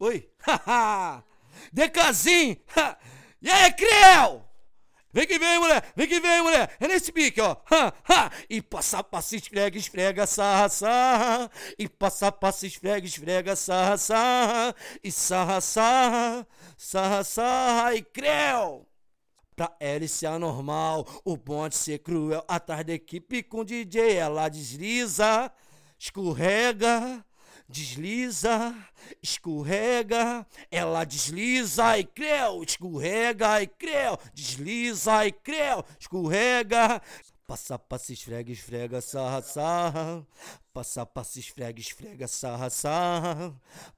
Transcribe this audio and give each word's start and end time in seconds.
Oi. 0.00 0.26
Decazinho. 1.70 2.56
e 3.42 3.50
aí, 3.50 3.72
Creu? 3.74 4.42
Vem 5.12 5.26
que 5.26 5.38
vem, 5.38 5.58
mulher! 5.58 5.92
Vem 5.94 6.06
que 6.06 6.20
vem, 6.20 6.40
mulher! 6.40 6.74
É 6.80 6.88
nesse 6.88 7.12
pique, 7.12 7.40
ó! 7.40 7.56
Ha. 7.70 8.30
E 8.48 8.62
passa, 8.62 9.02
passa, 9.02 9.36
esfrega, 9.36 9.76
esfrega, 9.76 10.26
sarra, 10.26 10.68
sarra. 10.70 11.50
E 11.78 11.86
passa, 11.86 12.32
passa, 12.32 12.66
esfrega, 12.66 13.06
esfrega, 13.06 13.54
sarra, 13.54 13.98
sarra. 13.98 14.74
E 15.04 15.12
sarra, 15.12 15.60
sarra, 15.60 16.46
sarra, 16.78 17.24
sarra. 17.24 17.94
E 17.94 18.02
creu! 18.02 18.86
Pra 19.54 19.76
hélice 19.80 20.26
anormal, 20.26 21.06
o 21.24 21.36
bonde 21.36 21.76
ser 21.76 21.98
cruel. 21.98 22.42
Atrás 22.48 22.86
da 22.86 22.94
equipe 22.94 23.42
com 23.42 23.64
DJ, 23.64 24.14
ela 24.14 24.48
desliza, 24.48 25.52
escorrega 25.98 27.22
desliza, 27.70 28.74
escorrega, 29.22 30.46
ela 30.70 31.04
desliza 31.04 31.98
e 31.98 32.04
creu, 32.04 32.62
escorrega 32.62 33.62
e 33.62 33.66
creu, 33.66 34.18
desliza 34.34 35.26
e 35.26 35.32
creu, 35.32 35.84
escorrega. 35.98 37.00
Passa, 37.46 37.78
passa, 37.78 38.12
esfrega, 38.12 38.52
esfrega, 38.52 39.00
sarra, 39.00 39.42
sarra. 39.42 40.26
Passa, 40.72 41.04
passa, 41.04 41.40
esfrega, 41.40 41.80
esfrega, 41.80 42.28
sarra, 42.28 42.70
sarra. 42.70 43.54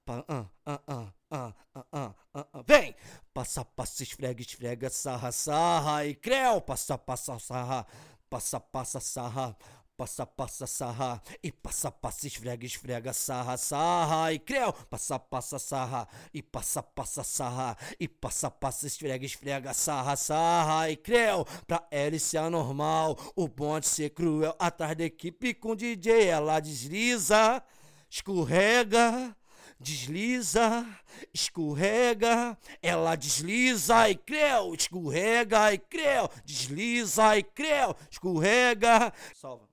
Pa, 0.07 0.25
ah, 0.27 0.47
ah, 0.65 0.81
ah. 0.87 1.13
Ah, 1.35 1.55
ah, 1.75 1.85
ah, 1.93 2.15
ah, 2.35 2.47
ah. 2.53 2.63
Vem! 2.67 2.95
Passa, 3.33 3.65
passa, 3.65 4.03
esfrega, 4.03 4.43
esfrega, 4.43 4.91
sarra, 4.91 5.33
sarra 5.33 6.05
e 6.05 6.15
creu! 6.15 6.61
Passa, 6.61 6.99
passa, 6.99 7.39
sarra, 7.39 7.87
passa, 8.29 8.61
passa, 8.61 9.01
sarra 9.01 9.57
passa, 10.03 10.27
passa, 10.27 10.67
sarra, 10.67 11.23
e 11.41 11.53
passa, 11.53 11.89
passa, 11.89 12.27
esfrega, 12.27 12.67
esfrega, 12.67 13.13
sarra, 13.13 13.57
sarra, 13.57 14.33
e 14.33 14.39
creu, 14.41 14.73
passa, 14.73 15.17
passa, 15.17 15.61
sarra, 15.61 16.09
e 16.35 16.43
passa, 16.43 16.83
passa, 16.83 17.23
sarra, 17.23 17.77
e 18.01 18.09
passa, 18.09 18.51
passa, 18.51 18.89
esfrega, 18.89 19.25
esfrega, 19.25 19.73
sarra, 19.73 20.17
sarra, 20.17 20.91
e 20.91 20.97
creu, 20.97 21.45
pra 21.69 21.87
hélice 21.89 22.37
anormal, 22.37 23.17
o 23.37 23.47
bonde 23.47 23.87
ser 23.87 24.11
cruel, 24.11 24.57
atrás 24.59 24.97
da 24.97 25.05
equipe 25.05 25.55
com 25.55 25.77
DJ, 25.77 26.27
ela 26.27 26.59
desliza, 26.59 27.63
escorrega, 28.11 29.37
desliza, 29.79 30.85
escorrega, 31.33 32.59
ela 32.83 33.15
desliza 33.15 34.11
e 34.11 34.17
creu, 34.17 34.75
escorrega 34.75 35.73
e 35.73 35.79
creu, 35.79 36.29
desliza 36.45 37.39
e 37.39 37.45
creu, 37.45 37.95
escorrega. 38.11 39.13
Salva. 39.33 39.72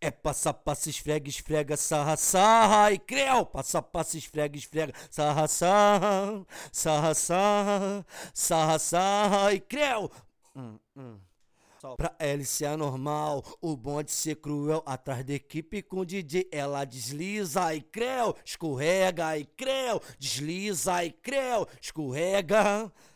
É 0.00 0.12
passa, 0.12 0.54
passa, 0.54 0.88
esfrega, 0.88 1.28
esfrega, 1.28 1.76
sarra, 1.76 2.16
sarra 2.16 2.92
e 2.92 2.98
creu. 2.98 3.44
Passa, 3.44 3.82
passa, 3.82 4.16
esfrega, 4.16 4.56
esfrega, 4.56 4.94
sarra, 5.10 5.48
sarra, 5.48 6.46
sarra, 6.70 7.14
sarra, 7.14 8.06
sarra, 8.32 8.78
sarra 8.78 9.52
e 9.54 9.60
creu. 9.60 10.08
Hum, 10.54 10.78
hum. 10.96 11.18
Pra 11.96 12.14
hélice 12.18 12.64
anormal, 12.64 13.44
o 13.60 13.76
bonde 13.76 14.10
ser 14.10 14.36
cruel, 14.36 14.82
atrás 14.84 15.24
da 15.24 15.34
equipe 15.34 15.80
com 15.80 16.04
DJ, 16.04 16.48
ela 16.50 16.84
desliza 16.84 17.72
e 17.72 17.80
creu, 17.80 18.34
escorrega 18.44 19.38
e 19.38 19.44
creu, 19.44 20.00
desliza 20.18 21.04
e 21.04 21.12
creu, 21.12 21.68
escorrega. 21.80 22.92